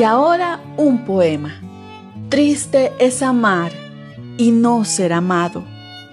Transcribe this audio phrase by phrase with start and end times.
[0.00, 1.60] Y ahora un poema.
[2.30, 3.70] Triste es amar
[4.38, 5.62] y no ser amado,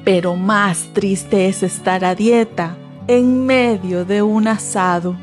[0.04, 2.76] pero más triste es estar a dieta
[3.08, 5.16] en medio de un asado.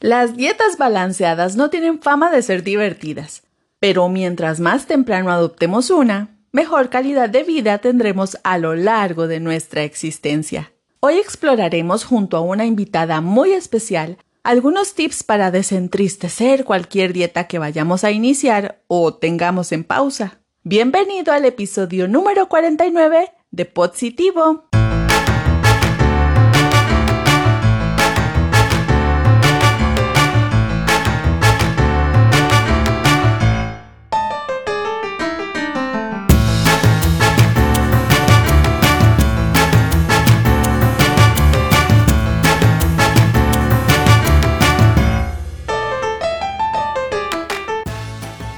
[0.00, 3.44] Las dietas balanceadas no tienen fama de ser divertidas,
[3.78, 9.38] pero mientras más temprano adoptemos una, mejor calidad de vida tendremos a lo largo de
[9.38, 10.72] nuestra existencia.
[11.00, 17.60] Hoy exploraremos junto a una invitada muy especial algunos tips para desentristecer cualquier dieta que
[17.60, 20.40] vayamos a iniciar o tengamos en pausa.
[20.64, 24.68] Bienvenido al episodio número 49 de Positivo.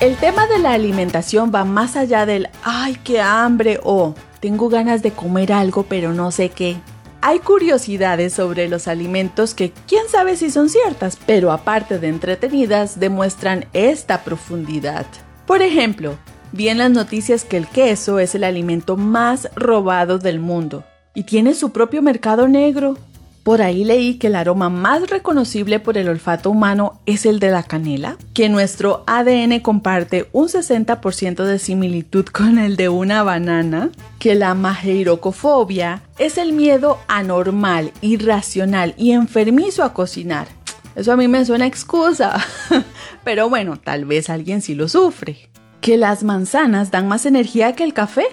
[0.00, 3.78] El tema de la alimentación va más allá del ¡ay, qué hambre!
[3.82, 6.78] o tengo ganas de comer algo pero no sé qué.
[7.20, 12.98] Hay curiosidades sobre los alimentos que quién sabe si son ciertas, pero aparte de entretenidas
[12.98, 15.04] demuestran esta profundidad.
[15.44, 16.16] Por ejemplo,
[16.52, 21.24] vi en las noticias que el queso es el alimento más robado del mundo y
[21.24, 22.96] tiene su propio mercado negro.
[23.42, 27.50] Por ahí leí que el aroma más reconocible por el olfato humano es el de
[27.50, 33.90] la canela, que nuestro ADN comparte un 60% de similitud con el de una banana,
[34.18, 40.48] que la majeirocofobia es el miedo anormal, irracional y enfermizo a cocinar.
[40.94, 42.36] Eso a mí me suena excusa,
[43.24, 45.48] pero bueno, tal vez alguien sí lo sufre.
[45.80, 48.26] Que las manzanas dan más energía que el café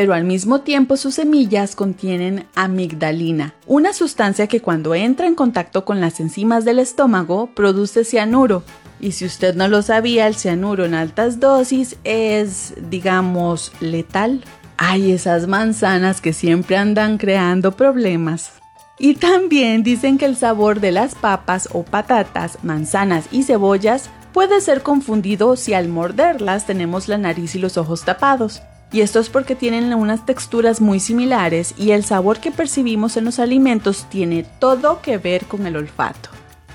[0.00, 5.84] pero al mismo tiempo sus semillas contienen amigdalina, una sustancia que cuando entra en contacto
[5.84, 8.62] con las enzimas del estómago produce cianuro.
[8.98, 14.42] Y si usted no lo sabía, el cianuro en altas dosis es, digamos, letal.
[14.78, 18.52] Hay esas manzanas que siempre andan creando problemas.
[18.98, 24.62] Y también dicen que el sabor de las papas o patatas, manzanas y cebollas puede
[24.62, 28.62] ser confundido si al morderlas tenemos la nariz y los ojos tapados.
[28.92, 33.24] Y esto es porque tienen unas texturas muy similares y el sabor que percibimos en
[33.24, 36.30] los alimentos tiene todo que ver con el olfato.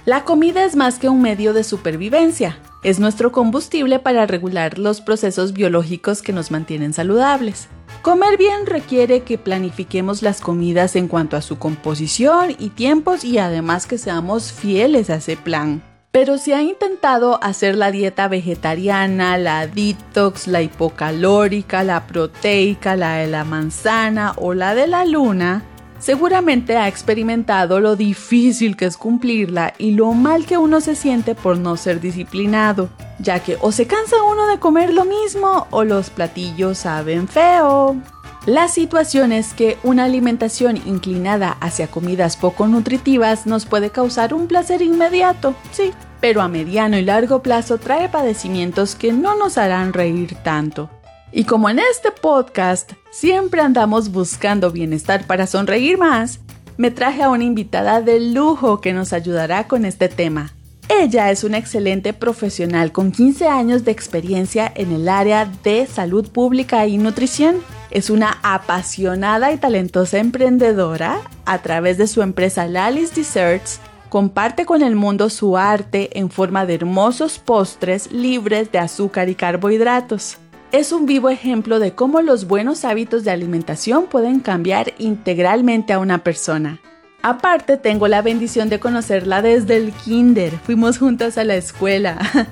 [0.05, 5.01] La comida es más que un medio de supervivencia, es nuestro combustible para regular los
[5.01, 7.67] procesos biológicos que nos mantienen saludables.
[8.03, 13.39] Comer bien requiere que planifiquemos las comidas en cuanto a su composición y tiempos y
[13.39, 15.81] además que seamos fieles a ese plan.
[16.15, 23.15] Pero si ha intentado hacer la dieta vegetariana, la detox, la hipocalórica, la proteica, la
[23.15, 25.63] de la manzana o la de la luna,
[25.99, 31.35] seguramente ha experimentado lo difícil que es cumplirla y lo mal que uno se siente
[31.35, 32.87] por no ser disciplinado,
[33.19, 37.97] ya que o se cansa uno de comer lo mismo o los platillos saben feo.
[38.45, 44.45] La situación es que una alimentación inclinada hacia comidas poco nutritivas nos puede causar un
[44.45, 45.91] placer inmediato, sí,
[46.25, 50.89] pero a mediano y largo plazo trae padecimientos que no nos harán reír tanto.
[51.31, 56.39] Y como en este podcast siempre andamos buscando bienestar para sonreír más,
[56.77, 60.51] me traje a una invitada de lujo que nos ayudará con este tema.
[60.89, 66.27] Ella es una excelente profesional con 15 años de experiencia en el área de salud
[66.31, 67.57] pública y nutrición.
[67.91, 73.79] Es una apasionada y talentosa emprendedora a través de su empresa Lalis Desserts
[74.15, 79.35] comparte con el mundo su arte en forma de hermosos postres libres de azúcar y
[79.35, 80.37] carbohidratos.
[80.71, 85.99] Es un vivo ejemplo de cómo los buenos hábitos de alimentación pueden cambiar integralmente a
[85.99, 86.79] una persona.
[87.23, 90.53] Aparte, tengo la bendición de conocerla desde el kinder.
[90.63, 92.17] Fuimos juntas a la escuela.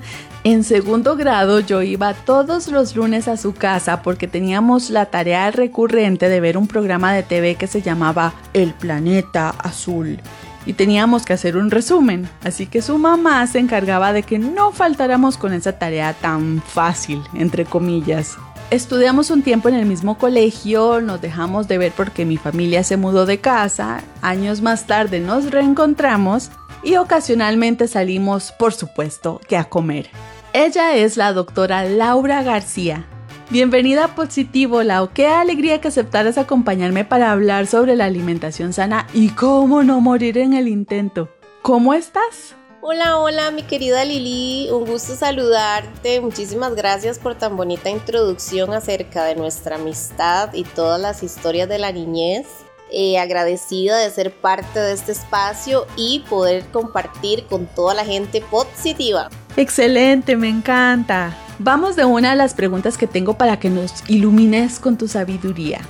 [0.46, 5.50] En segundo grado yo iba todos los lunes a su casa porque teníamos la tarea
[5.50, 10.20] recurrente de ver un programa de TV que se llamaba El Planeta Azul
[10.66, 14.72] y teníamos que hacer un resumen, así que su mamá se encargaba de que no
[14.72, 18.36] faltáramos con esa tarea tan fácil, entre comillas.
[18.70, 22.96] Estudiamos un tiempo en el mismo colegio, nos dejamos de ver porque mi familia se
[22.96, 26.50] mudó de casa, años más tarde nos reencontramos
[26.82, 30.10] y ocasionalmente salimos, por supuesto, que a comer.
[30.52, 33.06] Ella es la doctora Laura García,
[33.50, 35.10] Bienvenida a Positivo, Lau.
[35.12, 40.38] Qué alegría que aceptaras acompañarme para hablar sobre la alimentación sana y cómo no morir
[40.38, 41.28] en el intento.
[41.62, 42.54] ¿Cómo estás?
[42.80, 44.70] Hola, hola, mi querida Lili.
[44.70, 46.20] Un gusto saludarte.
[46.20, 51.78] Muchísimas gracias por tan bonita introducción acerca de nuestra amistad y todas las historias de
[51.78, 52.46] la niñez.
[52.96, 58.40] eh, agradecida de ser parte de este espacio y poder compartir con toda la gente
[58.40, 59.30] positiva.
[59.56, 61.36] Excelente, me encanta.
[61.58, 65.80] Vamos de una de las preguntas que tengo para que nos ilumines con tu sabiduría.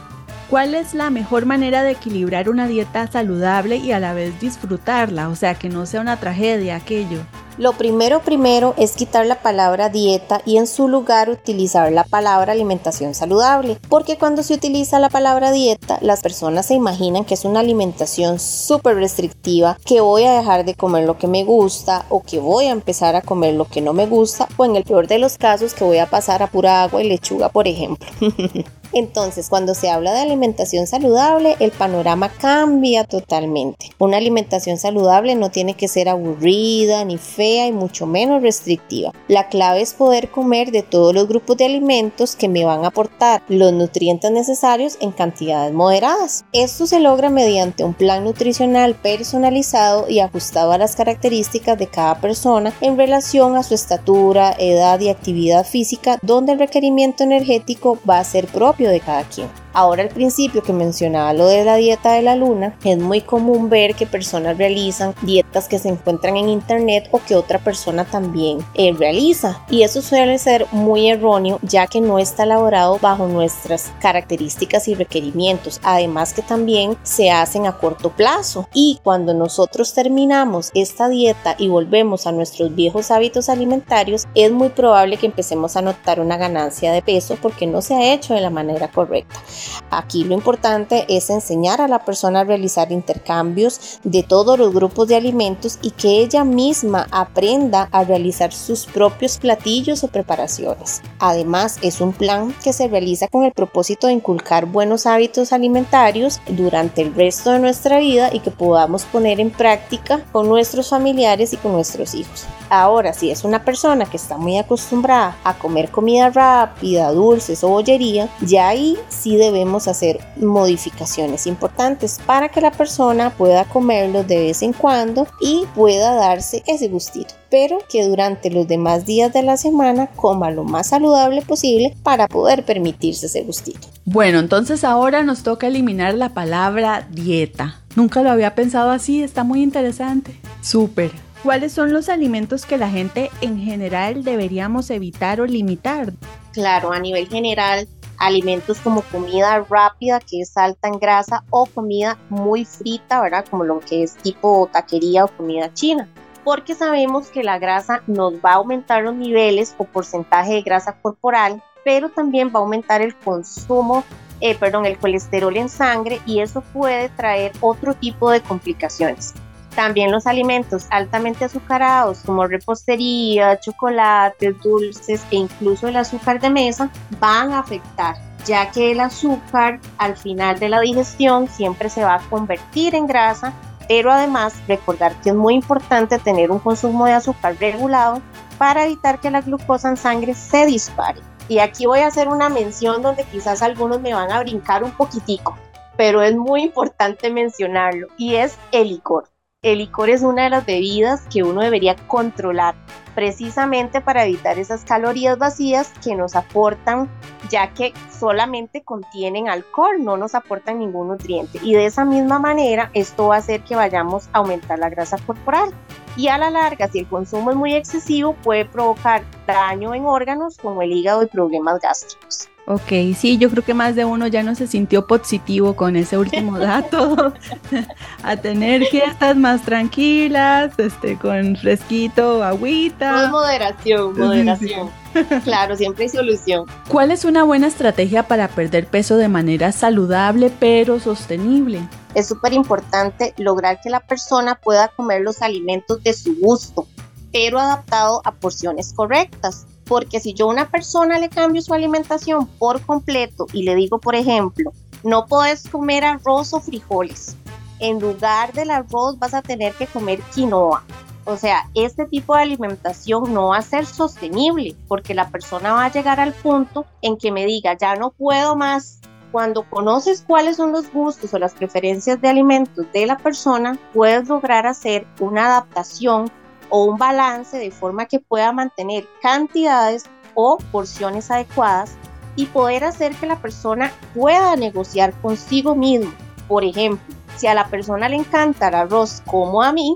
[0.51, 5.31] ¿Cuál es la mejor manera de equilibrar una dieta saludable y a la vez disfrutarla?
[5.31, 7.21] O sea, que no sea una tragedia aquello.
[7.57, 12.53] Lo primero primero es quitar la palabra dieta y en su lugar utilizar la palabra
[12.53, 17.45] alimentación saludable, porque cuando se utiliza la palabra dieta, las personas se imaginan que es
[17.45, 22.23] una alimentación súper restrictiva, que voy a dejar de comer lo que me gusta o
[22.23, 25.07] que voy a empezar a comer lo que no me gusta o en el peor
[25.07, 28.07] de los casos que voy a pasar a pura agua y lechuga, por ejemplo.
[28.95, 33.91] Entonces, cuando se habla de alimentación saludable, el panorama cambia totalmente.
[33.99, 39.13] Una alimentación saludable no tiene que ser aburrida ni fea y mucho menos restrictiva.
[39.29, 42.89] La clave es poder comer de todos los grupos de alimentos que me van a
[42.89, 46.45] aportar los nutrientes necesarios en cantidades moderadas.
[46.53, 52.21] Esto se logra mediante un plan nutricional personalizado y ajustado a las características de cada
[52.21, 58.19] persona en relación a su estatura, edad y actividad física, donde el requerimiento energético va
[58.19, 59.64] a ser propio de cada quien.
[59.75, 63.69] Ahora al principio que mencionaba lo de la dieta de la luna, es muy común
[63.69, 68.59] ver que personas realizan dietas que se encuentran en internet o que otra persona también
[68.75, 69.65] eh, realiza.
[69.69, 74.95] Y eso suele ser muy erróneo ya que no está elaborado bajo nuestras características y
[74.95, 75.81] requerimientos.
[75.83, 78.69] Además que también se hacen a corto plazo.
[78.73, 84.69] Y cuando nosotros terminamos esta dieta y volvemos a nuestros viejos hábitos alimentarios, es muy
[84.69, 88.41] probable que empecemos a notar una ganancia de peso porque no se ha hecho de
[88.41, 89.41] la manera correcta.
[89.91, 95.09] Aquí lo importante es enseñar a la persona a realizar intercambios de todos los grupos
[95.09, 101.03] de alimentos y que ella misma aprenda a realizar sus propios platillos o preparaciones.
[101.19, 106.41] Además, es un plan que se realiza con el propósito de inculcar buenos hábitos alimentarios
[106.49, 111.53] durante el resto de nuestra vida y que podamos poner en práctica con nuestros familiares
[111.53, 112.47] y con nuestros hijos.
[112.71, 117.69] Ahora, si es una persona que está muy acostumbrada a comer comida rápida, dulces o
[117.69, 124.39] bollería, ya ahí sí debemos hacer modificaciones importantes para que la persona pueda comerlo de
[124.39, 129.45] vez en cuando y pueda darse ese gustito pero que durante los demás días de
[129.45, 133.87] la semana coma lo más saludable posible para poder permitirse ese gustito.
[134.05, 137.81] Bueno, entonces ahora nos toca eliminar la palabra dieta.
[137.95, 140.35] Nunca lo había pensado así, está muy interesante.
[140.63, 141.13] Súper.
[141.45, 146.13] ¿Cuáles son los alimentos que la gente en general deberíamos evitar o limitar?
[146.53, 147.87] Claro, a nivel general,
[148.19, 153.47] alimentos como comida rápida que es alta en grasa o comida muy frita, ¿verdad?
[153.51, 156.09] Como lo que es tipo taquería o comida china.
[156.45, 160.97] Porque sabemos que la grasa nos va a aumentar los niveles o porcentaje de grasa
[161.01, 164.05] corporal, pero también va a aumentar el consumo
[164.41, 169.33] eh, perdón, el colesterol en sangre y eso puede traer otro tipo de complicaciones.
[169.75, 176.91] También los alimentos altamente azucarados como repostería, chocolates, dulces e incluso el azúcar de mesa
[177.19, 182.17] van a afectar ya que el azúcar al final de la digestión siempre se va
[182.17, 183.53] a convertir en grasa,
[183.89, 188.21] pero además recordar que es muy importante tener un consumo de azúcar regulado
[188.59, 191.21] para evitar que la glucosa en sangre se dispare.
[191.49, 194.93] Y aquí voy a hacer una mención donde quizás algunos me van a brincar un
[194.93, 195.57] poquitico,
[195.97, 199.34] pero es muy importante mencionarlo y es el licor
[199.65, 202.75] el licor es una de las bebidas que uno debería controlar
[203.15, 207.09] precisamente para evitar esas calorías vacías que nos aportan,
[207.49, 211.61] ya que solamente contienen alcohol, no nos aportan ningún nutriente.
[211.63, 215.17] Y de esa misma manera, esto va a hacer que vayamos a aumentar la grasa
[215.19, 215.73] corporal.
[216.17, 220.59] Y a la larga, si el consumo es muy excesivo, puede provocar daño en órganos
[220.59, 222.51] como el hígado y problemas gástricos.
[222.67, 226.17] Ok, sí, yo creo que más de uno ya no se sintió positivo con ese
[226.17, 227.35] último dato,
[228.23, 233.29] a tener fiestas más tranquilas, este, con fresquito, agüita.
[233.29, 234.91] moderación, moderación.
[235.45, 236.67] Claro, siempre hay solución.
[236.89, 241.89] ¿Cuál es una buena estrategia para perder peso de manera saludable pero sostenible?
[242.17, 246.89] Es súper importante lograr que la persona pueda comer los alimentos de su gusto,
[247.33, 252.47] pero adaptado a porciones correctas porque si yo a una persona le cambio su alimentación
[252.47, 254.73] por completo y le digo, por ejemplo,
[255.03, 257.37] no puedes comer arroz o frijoles,
[257.79, 260.83] en lugar del arroz vas a tener que comer quinoa.
[261.27, 265.87] O sea, este tipo de alimentación no va a ser sostenible porque la persona va
[265.87, 269.01] a llegar al punto en que me diga, ya no puedo más.
[269.33, 274.29] Cuando conoces cuáles son los gustos o las preferencias de alimentos de la persona, puedes
[274.29, 276.31] lograr hacer una adaptación
[276.75, 281.93] o un balance de forma que pueda mantener cantidades o porciones adecuadas
[282.35, 286.13] y poder hacer que la persona pueda negociar consigo mismo.
[286.49, 289.95] Por ejemplo, si a la persona le encanta el arroz como a mí,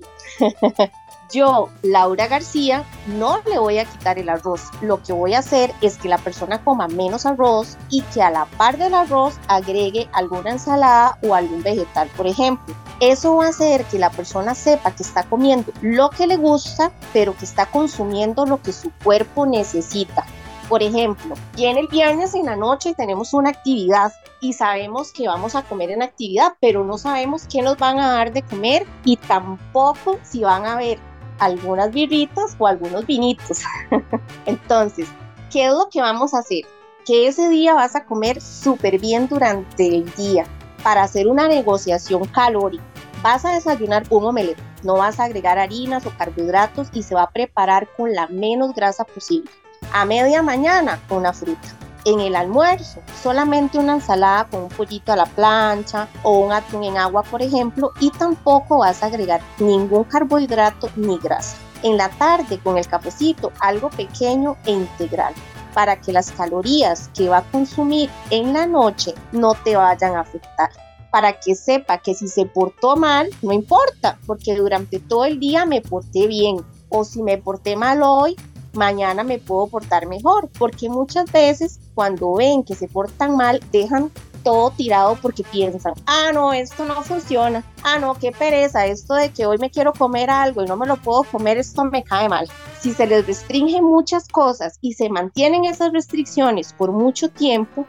[1.32, 4.62] yo, Laura García, no le voy a quitar el arroz.
[4.80, 8.30] Lo que voy a hacer es que la persona coma menos arroz y que a
[8.30, 12.74] la par del arroz agregue alguna ensalada o algún vegetal, por ejemplo.
[13.00, 16.90] Eso va a hacer que la persona sepa que está comiendo lo que le gusta,
[17.12, 20.24] pero que está consumiendo lo que su cuerpo necesita.
[20.68, 25.26] Por ejemplo, viene el viernes en la noche y tenemos una actividad y sabemos que
[25.26, 28.86] vamos a comer en actividad, pero no sabemos qué nos van a dar de comer
[29.02, 30.98] y tampoco si van a haber
[31.38, 33.62] algunas birritas o algunos vinitos.
[34.46, 35.08] Entonces,
[35.50, 36.64] ¿qué es lo que vamos a hacer?
[37.04, 40.44] Que ese día vas a comer súper bien durante el día
[40.82, 42.84] para hacer una negociación calórica.
[43.22, 47.22] Vas a desayunar un omelette, no vas a agregar harinas o carbohidratos y se va
[47.22, 49.50] a preparar con la menos grasa posible.
[49.92, 51.68] A media mañana, una fruta
[52.04, 56.84] en el almuerzo, solamente una ensalada con un pollito a la plancha o un atún
[56.84, 61.56] en agua, por ejemplo, y tampoco vas a agregar ningún carbohidrato ni grasa.
[61.82, 65.34] En la tarde, con el cafecito, algo pequeño e integral
[65.74, 70.22] para que las calorías que va a consumir en la noche no te vayan a
[70.22, 70.70] afectar.
[71.12, 75.66] Para que sepa que si se portó mal, no importa, porque durante todo el día
[75.66, 76.56] me porté bien.
[76.88, 78.34] O si me porté mal hoy,
[78.78, 84.10] mañana me puedo portar mejor, porque muchas veces cuando ven que se portan mal, dejan
[84.42, 89.30] todo tirado porque piensan, ah, no, esto no funciona, ah, no, qué pereza, esto de
[89.30, 92.28] que hoy me quiero comer algo y no me lo puedo comer, esto me cae
[92.28, 92.48] mal.
[92.80, 97.84] Si se les restringen muchas cosas y se mantienen esas restricciones por mucho tiempo,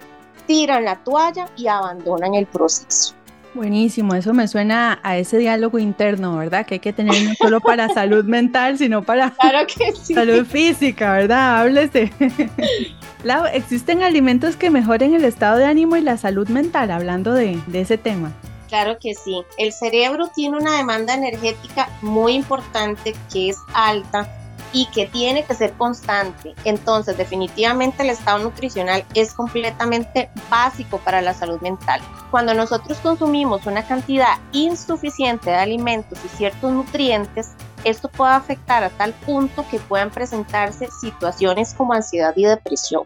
[0.48, 3.19] tiran la toalla y abandonan el proceso.
[3.54, 6.66] Buenísimo, eso me suena a ese diálogo interno, ¿verdad?
[6.66, 9.34] Que hay que tener no solo para salud mental, sino para
[10.04, 11.62] salud física, ¿verdad?
[11.62, 12.12] Háblese.
[13.24, 17.60] Lau, ¿existen alimentos que mejoren el estado de ánimo y la salud mental, hablando de,
[17.68, 18.32] de ese tema?
[18.68, 19.42] Claro que sí.
[19.58, 24.30] El cerebro tiene una demanda energética muy importante que es alta
[24.74, 26.54] y que tiene que ser constante.
[26.64, 32.02] Entonces, definitivamente el estado nutricional es completamente básico para la salud mental.
[32.32, 37.52] Cuando nosotros consumimos una cantidad insuficiente de alimentos y ciertos nutrientes,
[37.84, 43.04] esto puede afectar a tal punto que puedan presentarse situaciones como ansiedad y depresión.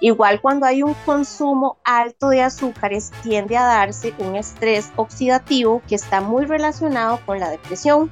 [0.00, 5.96] Igual cuando hay un consumo alto de azúcares tiende a darse un estrés oxidativo que
[5.96, 8.10] está muy relacionado con la depresión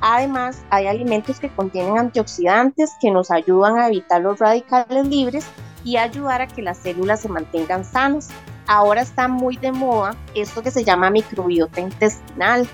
[0.00, 5.46] Además, hay alimentos que contienen antioxidantes que nos ayudan a evitar los radicales libres
[5.84, 8.28] y ayudar a que las células se mantengan sanas.
[8.66, 12.66] Ahora está muy de moda esto que se llama microbiota intestinal,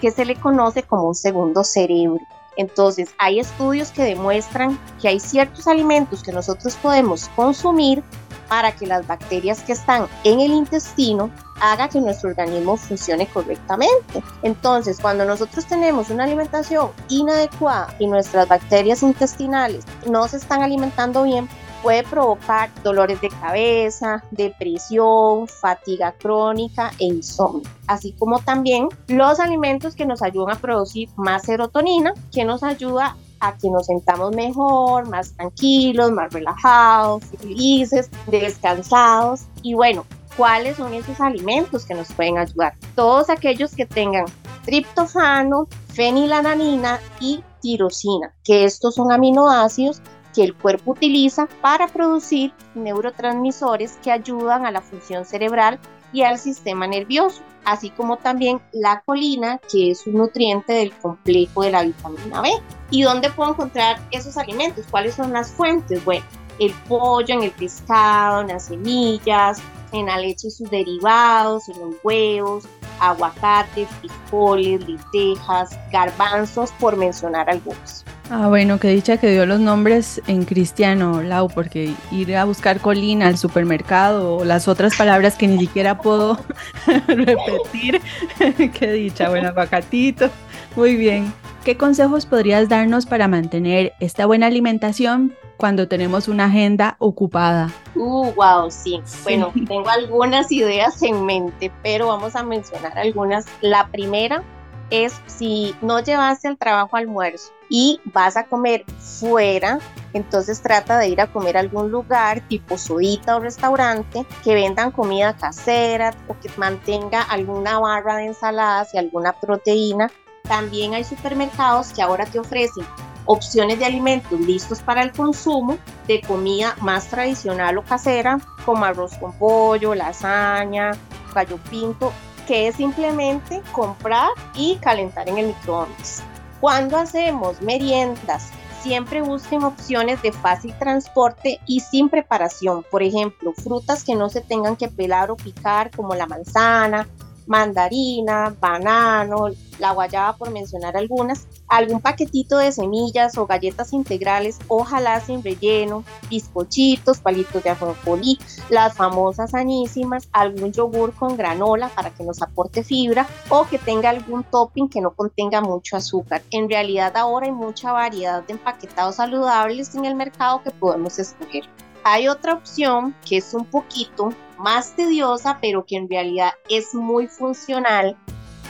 [0.00, 2.20] que se le conoce como un segundo cerebro.
[2.56, 8.02] Entonces, hay estudios que demuestran que hay ciertos alimentos que nosotros podemos consumir
[8.48, 14.22] para que las bacterias que están en el intestino haga que nuestro organismo funcione correctamente.
[14.42, 21.22] Entonces, cuando nosotros tenemos una alimentación inadecuada y nuestras bacterias intestinales no se están alimentando
[21.22, 21.48] bien,
[21.82, 29.94] puede provocar dolores de cabeza, depresión, fatiga crónica e insomnio, así como también los alimentos
[29.94, 35.08] que nos ayudan a producir más serotonina, que nos ayuda a que nos sentamos mejor,
[35.08, 39.42] más tranquilos, más relajados, felices, descansados.
[39.62, 40.04] Y bueno,
[40.36, 42.74] ¿cuáles son esos alimentos que nos pueden ayudar?
[42.94, 44.26] Todos aquellos que tengan
[44.64, 50.00] triptofano, fenilalanina y tirosina, que estos son aminoácidos
[50.34, 55.80] que el cuerpo utiliza para producir neurotransmisores que ayudan a la función cerebral
[56.16, 61.62] y al sistema nervioso, así como también la colina, que es un nutriente del complejo
[61.62, 62.48] de la vitamina B.
[62.90, 64.86] ¿Y dónde puedo encontrar esos alimentos?
[64.90, 66.02] ¿Cuáles son las fuentes?
[66.06, 66.24] Bueno,
[66.58, 69.60] el pollo, en el pescado, en las semillas,
[69.92, 72.64] en la leche y sus derivados, en los huevos,
[72.98, 78.05] aguacate, frijoles, lentejas, garbanzos, por mencionar algunos.
[78.28, 82.80] Ah, bueno, que dicha que dio los nombres en cristiano, Lau, porque ir a buscar
[82.80, 86.36] colina al supermercado o las otras palabras que ni siquiera puedo
[87.06, 88.00] repetir,
[88.74, 90.28] qué dicha, bueno, aguacatito,
[90.74, 91.32] muy bien.
[91.64, 97.72] ¿Qué consejos podrías darnos para mantener esta buena alimentación cuando tenemos una agenda ocupada?
[97.94, 99.00] Uh, wow, sí.
[99.24, 103.46] Bueno, tengo algunas ideas en mente, pero vamos a mencionar algunas.
[103.62, 104.44] La primera
[104.90, 109.78] es si no llevaste el trabajo almuerzo y vas a comer fuera,
[110.12, 114.92] entonces trata de ir a comer a algún lugar tipo sodita o restaurante que vendan
[114.92, 120.10] comida casera o que mantenga alguna barra de ensaladas y alguna proteína.
[120.44, 122.86] También hay supermercados que ahora te ofrecen
[123.24, 129.16] opciones de alimentos listos para el consumo de comida más tradicional o casera como arroz
[129.16, 130.92] con pollo, lasaña,
[131.34, 132.12] gallo pinto
[132.46, 136.22] que es simplemente comprar y calentar en el microondas.
[136.60, 138.50] Cuando hacemos meriendas,
[138.82, 142.84] siempre busquen opciones de fácil transporte y sin preparación.
[142.90, 147.06] Por ejemplo, frutas que no se tengan que pelar o picar como la manzana,
[147.46, 149.48] mandarina, banano,
[149.78, 156.04] la guayaba por mencionar algunas, algún paquetito de semillas o galletas integrales, ojalá sin relleno,
[156.28, 158.38] bizcochitos, palitos de ajonjolí,
[158.68, 164.10] las famosas anísimas, algún yogur con granola para que nos aporte fibra o que tenga
[164.10, 166.42] algún topping que no contenga mucho azúcar.
[166.50, 171.64] En realidad ahora hay mucha variedad de empaquetados saludables en el mercado que podemos escoger.
[172.04, 177.26] Hay otra opción que es un poquito más tediosa, pero que en realidad es muy
[177.26, 178.16] funcional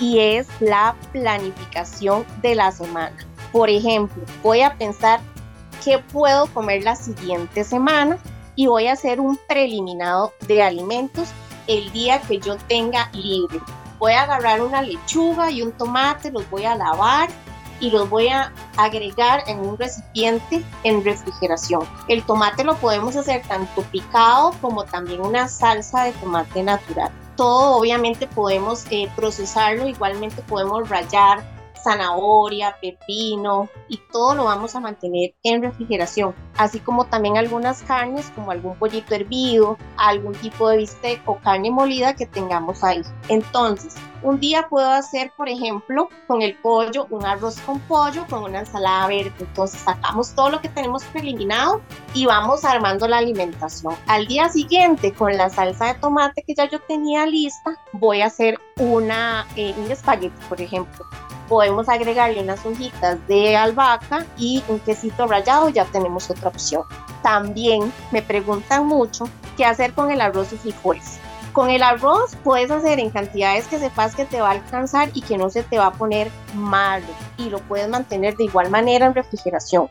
[0.01, 3.17] y es la planificación de la semana.
[3.53, 5.21] Por ejemplo, voy a pensar
[5.85, 8.19] qué puedo comer la siguiente semana
[8.55, 11.29] y voy a hacer un preliminado de alimentos
[11.67, 13.61] el día que yo tenga libre.
[13.99, 17.31] Voy a agarrar una lechuga y un tomate, los voy a lavar
[17.81, 21.83] y los voy a agregar en un recipiente en refrigeración.
[22.09, 27.11] El tomate lo podemos hacer tanto picado como también una salsa de tomate natural.
[27.37, 31.56] Todo obviamente podemos eh, procesarlo, igualmente podemos rallar
[31.87, 38.31] zanahoria, pepino y todo lo vamos a mantener en refrigeración, así como también algunas carnes
[38.35, 43.03] como algún pollito hervido, algún tipo de bistec o carne molida que tengamos ahí.
[43.29, 48.43] Entonces, un día puedo hacer, por ejemplo, con el pollo, un arroz con pollo con
[48.43, 49.33] una ensalada verde.
[49.39, 51.81] Entonces sacamos todo lo que tenemos preliminado
[52.15, 53.95] y vamos armando la alimentación.
[54.09, 58.27] Al día siguiente, con la salsa de tomate que ya yo tenía lista, voy a
[58.27, 61.07] hacer una, eh, un espagueti, por ejemplo
[61.49, 66.83] podemos agregarle unas hojitas de albahaca y un quesito rallado, ya tenemos otra opción.
[67.23, 71.19] También me preguntan mucho qué hacer con el arroz y frijoles.
[71.53, 75.23] Con el arroz puedes hacer en cantidades que sepas que te va a alcanzar y
[75.23, 77.07] que no se te va a poner malo
[77.39, 79.89] y lo puedes mantener de igual manera en refrigeración.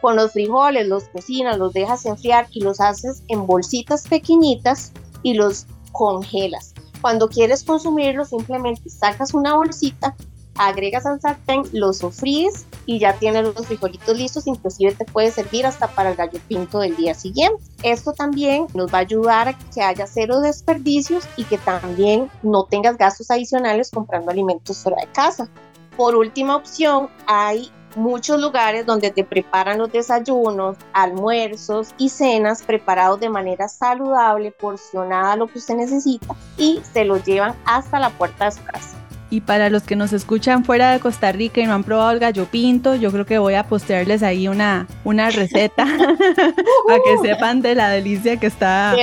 [0.00, 4.92] Con los frijoles los cocinas, los dejas enfriar y los haces en bolsitas pequeñitas
[5.24, 6.72] y los congelas.
[7.00, 10.14] Cuando quieres consumirlos simplemente sacas una bolsita,
[10.58, 15.66] agregas al sartén, lo sofríes y ya tienes los frijolitos listos, inclusive te puede servir
[15.66, 17.62] hasta para el gallo pinto del día siguiente.
[17.82, 22.64] Esto también nos va a ayudar a que haya cero desperdicios y que también no
[22.64, 25.48] tengas gastos adicionales comprando alimentos fuera de casa.
[25.96, 33.20] Por última opción, hay muchos lugares donde te preparan los desayunos, almuerzos y cenas preparados
[33.20, 38.46] de manera saludable, porcionada lo que usted necesita y se los llevan hasta la puerta
[38.46, 38.97] de su casa.
[39.30, 42.18] Y para los que nos escuchan fuera de Costa Rica y no han probado el
[42.18, 45.84] gallo pinto, yo creo que voy a postearles ahí una, una receta
[46.86, 48.94] para que sepan de la delicia que está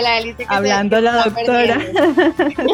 [0.47, 1.79] hablando la doctora.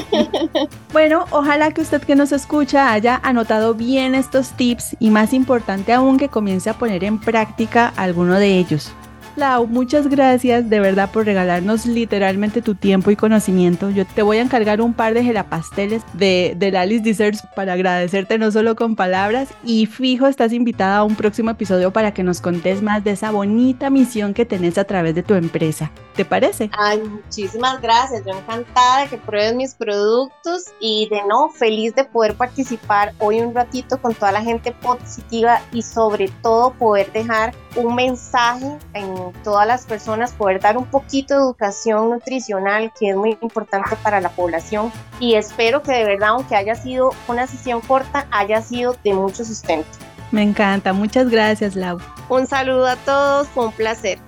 [0.94, 5.94] bueno, ojalá que usted que nos escucha haya anotado bien estos tips y más importante
[5.94, 8.94] aún que comience a poner en práctica alguno de ellos.
[9.36, 13.90] Lau, muchas gracias de verdad por regalarnos literalmente tu tiempo y conocimiento.
[13.90, 18.38] Yo te voy a encargar un par de gelapasteles de, de Lalis Desserts para agradecerte
[18.38, 22.42] no solo con palabras y fijo estás invitada a un próximo episodio para que nos
[22.42, 25.92] contes más de esa bonita misión que tenés a través de tu empresa.
[26.16, 26.70] ¿Te parece?
[26.78, 28.24] Ay, muchísimas gracias.
[28.26, 33.40] Yo encantada de que pruebes mis productos y de no, feliz de poder participar hoy
[33.40, 39.21] un ratito con toda la gente positiva y sobre todo poder dejar un mensaje en
[39.44, 44.22] todas las personas, poder dar un poquito de educación nutricional que es muy importante para
[44.22, 48.96] la población y espero que de verdad, aunque haya sido una sesión corta, haya sido
[49.04, 49.88] de mucho sustento.
[50.32, 52.00] Me encanta, muchas gracias Lau.
[52.30, 54.20] Un saludo a todos, fue un placer.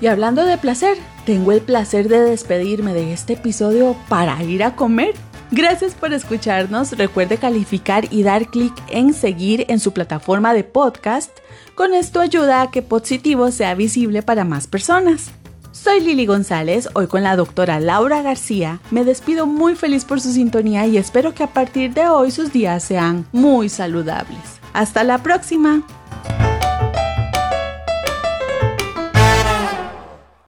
[0.00, 4.76] Y hablando de placer, tengo el placer de despedirme de este episodio para ir a
[4.76, 5.14] comer.
[5.50, 6.98] Gracias por escucharnos.
[6.98, 11.30] Recuerde calificar y dar clic en seguir en su plataforma de podcast.
[11.74, 15.32] Con esto ayuda a que Positivo sea visible para más personas.
[15.72, 18.78] Soy Lili González, hoy con la doctora Laura García.
[18.92, 22.52] Me despido muy feliz por su sintonía y espero que a partir de hoy sus
[22.52, 24.60] días sean muy saludables.
[24.72, 25.82] Hasta la próxima.